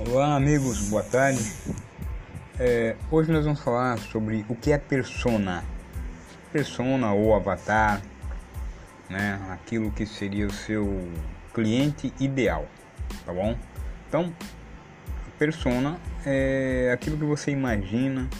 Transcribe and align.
Olá 0.00 0.36
amigos, 0.36 0.88
boa 0.90 1.02
tarde. 1.02 1.42
É, 2.56 2.94
hoje 3.10 3.32
nós 3.32 3.44
vamos 3.44 3.58
falar 3.58 3.98
sobre 3.98 4.46
o 4.48 4.54
que 4.54 4.70
é 4.70 4.78
persona. 4.78 5.64
Persona 6.52 7.12
ou 7.12 7.34
avatar, 7.34 8.00
né? 9.10 9.40
Aquilo 9.50 9.90
que 9.90 10.06
seria 10.06 10.46
o 10.46 10.52
seu 10.52 11.10
cliente 11.52 12.14
ideal, 12.20 12.68
tá 13.26 13.32
bom? 13.32 13.58
Então, 14.08 14.32
persona 15.36 15.98
é 16.24 16.92
aquilo 16.94 17.18
que 17.18 17.24
você 17.24 17.50
imagina 17.50 18.30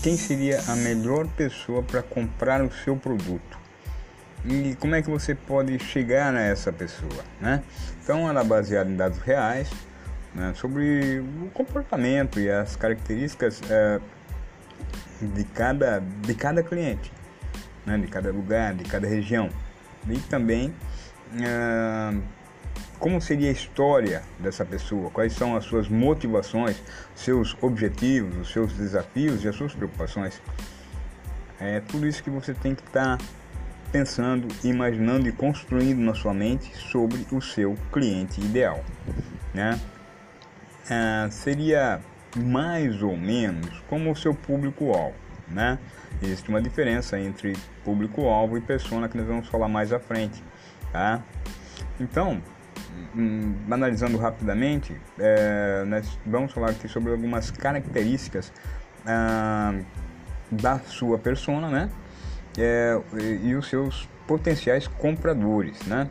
quem 0.00 0.16
seria 0.16 0.60
a 0.68 0.76
melhor 0.76 1.26
pessoa 1.26 1.82
para 1.82 2.04
comprar 2.04 2.62
o 2.62 2.72
seu 2.72 2.96
produto 2.96 3.58
e 4.44 4.76
como 4.76 4.94
é 4.94 5.02
que 5.02 5.10
você 5.10 5.34
pode 5.34 5.76
chegar 5.80 6.32
a 6.36 6.40
essa 6.40 6.72
pessoa, 6.72 7.24
né? 7.40 7.64
Então, 8.00 8.28
ela 8.28 8.42
é 8.42 8.44
baseada 8.44 8.88
em 8.88 8.94
dados 8.94 9.18
reais 9.18 9.68
né, 10.34 10.52
sobre 10.54 11.20
o 11.20 11.50
comportamento 11.50 12.40
e 12.40 12.50
as 12.50 12.76
características 12.76 13.60
é, 13.70 14.00
de, 15.20 15.44
cada, 15.44 16.00
de 16.00 16.34
cada 16.34 16.62
cliente, 16.62 17.12
né, 17.86 17.96
de 17.98 18.06
cada 18.08 18.30
lugar, 18.32 18.74
de 18.74 18.84
cada 18.84 19.06
região. 19.06 19.48
E 20.08 20.18
também 20.18 20.74
é, 21.40 22.14
como 22.98 23.20
seria 23.20 23.48
a 23.48 23.52
história 23.52 24.22
dessa 24.38 24.64
pessoa, 24.64 25.10
quais 25.10 25.32
são 25.32 25.56
as 25.56 25.64
suas 25.64 25.88
motivações, 25.88 26.82
seus 27.14 27.56
objetivos, 27.60 28.36
os 28.36 28.52
seus 28.52 28.72
desafios 28.72 29.44
e 29.44 29.48
as 29.48 29.56
suas 29.56 29.74
preocupações. 29.74 30.40
É 31.60 31.80
tudo 31.80 32.06
isso 32.06 32.22
que 32.22 32.30
você 32.30 32.54
tem 32.54 32.74
que 32.74 32.82
estar 32.82 33.18
tá 33.18 33.24
pensando, 33.92 34.48
imaginando 34.64 35.28
e 35.28 35.32
construindo 35.32 35.98
na 35.98 36.14
sua 36.14 36.34
mente 36.34 36.76
sobre 36.76 37.26
o 37.30 37.40
seu 37.40 37.76
cliente 37.92 38.40
ideal, 38.40 38.84
né? 39.52 39.78
Ah, 40.90 41.28
seria 41.30 42.00
mais 42.36 43.02
ou 43.02 43.16
menos 43.16 43.80
como 43.88 44.10
o 44.10 44.16
seu 44.16 44.34
público-alvo, 44.34 45.14
né? 45.48 45.78
Existe 46.22 46.48
uma 46.48 46.60
diferença 46.60 47.18
entre 47.18 47.54
público-alvo 47.84 48.56
e 48.56 48.60
persona 48.60 49.08
que 49.08 49.16
nós 49.16 49.26
vamos 49.26 49.48
falar 49.48 49.68
mais 49.68 49.92
à 49.92 49.98
frente, 49.98 50.42
tá? 50.92 51.22
Então, 52.00 52.42
hum, 53.14 53.54
analisando 53.70 54.18
rapidamente, 54.18 54.96
é, 55.18 55.84
nós 55.86 56.18
vamos 56.26 56.52
falar 56.52 56.70
aqui 56.70 56.88
sobre 56.88 57.12
algumas 57.12 57.50
características 57.50 58.52
ah, 59.06 59.74
da 60.50 60.78
sua 60.80 61.18
persona, 61.18 61.68
né? 61.68 61.90
É, 62.56 63.00
e, 63.42 63.54
os 63.54 63.68
seus 63.68 64.08
potenciais 64.26 64.86
compradores, 64.86 65.82
né? 65.86 66.08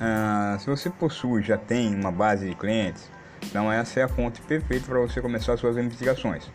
Ah, 0.00 0.56
se 0.58 0.66
você 0.66 0.90
possui, 0.90 1.42
já 1.42 1.56
tem 1.56 1.94
uma 1.94 2.10
base 2.10 2.48
de 2.48 2.54
clientes, 2.54 3.08
então 3.44 3.70
essa 3.70 4.00
é 4.00 4.02
a 4.02 4.08
fonte 4.08 4.40
perfeita 4.42 4.86
para 4.86 4.98
você 4.98 5.20
começar 5.20 5.56
suas 5.56 5.76
investigações. 5.76 6.50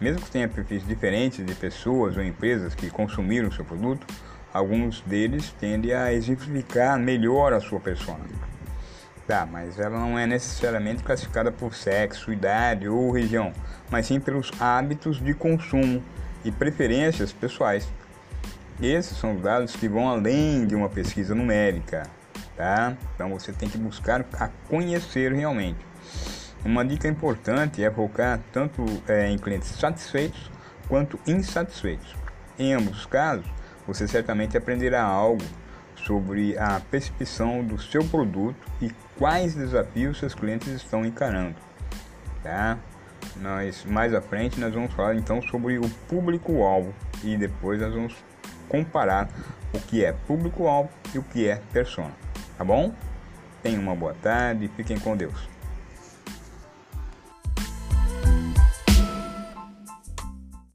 Mesmo 0.00 0.22
que 0.22 0.30
tenha 0.30 0.48
perfis 0.48 0.86
diferentes 0.86 1.44
de 1.44 1.54
pessoas 1.54 2.16
ou 2.16 2.22
empresas 2.22 2.74
que 2.74 2.88
consumiram 2.88 3.50
seu 3.50 3.64
produto, 3.64 4.06
alguns 4.52 5.00
deles 5.00 5.52
tendem 5.58 5.92
a 5.92 6.12
exemplificar 6.12 6.98
melhor 6.98 7.52
a 7.52 7.60
sua 7.60 7.80
persona. 7.80 8.24
Tá, 9.26 9.44
mas 9.44 9.78
ela 9.78 9.98
não 9.98 10.18
é 10.18 10.26
necessariamente 10.26 11.02
classificada 11.02 11.50
por 11.50 11.74
sexo, 11.74 12.32
idade 12.32 12.88
ou 12.88 13.10
região, 13.10 13.52
mas 13.90 14.06
sim 14.06 14.20
pelos 14.20 14.50
hábitos 14.60 15.22
de 15.22 15.34
consumo 15.34 16.02
e 16.44 16.52
preferências 16.52 17.32
pessoais. 17.32 17.88
Esses 18.80 19.18
são 19.18 19.36
dados 19.36 19.74
que 19.74 19.88
vão 19.88 20.08
além 20.08 20.64
de 20.64 20.76
uma 20.76 20.88
pesquisa 20.88 21.34
numérica, 21.34 22.04
tá? 22.58 22.96
Então 23.14 23.30
você 23.30 23.52
tem 23.52 23.68
que 23.68 23.78
buscar 23.78 24.26
a 24.34 24.48
conhecer 24.68 25.32
realmente. 25.32 25.78
Uma 26.64 26.84
dica 26.84 27.06
importante 27.06 27.82
é 27.84 27.90
focar 27.90 28.40
tanto 28.52 28.84
é, 29.06 29.30
em 29.30 29.38
clientes 29.38 29.68
satisfeitos 29.68 30.50
quanto 30.88 31.18
insatisfeitos. 31.24 32.16
Em 32.58 32.74
ambos 32.74 32.98
os 32.98 33.06
casos, 33.06 33.46
você 33.86 34.08
certamente 34.08 34.58
aprenderá 34.58 35.04
algo 35.04 35.44
sobre 36.04 36.58
a 36.58 36.80
percepção 36.90 37.64
do 37.64 37.80
seu 37.80 38.04
produto 38.04 38.58
e 38.82 38.90
quais 39.16 39.54
desafios 39.54 40.18
seus 40.18 40.34
clientes 40.34 40.66
estão 40.68 41.04
encarando. 41.04 41.54
Tá? 42.42 42.76
Nós 43.36 43.84
mais 43.84 44.12
à 44.12 44.20
frente 44.20 44.58
nós 44.58 44.74
vamos 44.74 44.92
falar 44.94 45.14
então 45.14 45.40
sobre 45.42 45.78
o 45.78 45.88
público-alvo 46.08 46.92
e 47.22 47.36
depois 47.36 47.80
nós 47.80 47.94
vamos 47.94 48.16
comparar 48.68 49.28
o 49.72 49.78
que 49.78 50.04
é 50.04 50.12
público-alvo 50.12 50.90
e 51.14 51.18
o 51.18 51.22
que 51.22 51.48
é 51.48 51.56
persona. 51.72 52.27
Tá 52.58 52.64
bom? 52.64 52.92
Tenham 53.62 53.80
uma 53.80 53.94
boa 53.94 54.14
tarde, 54.20 54.68
fiquem 54.76 54.98
com 54.98 55.16
Deus. 55.16 55.48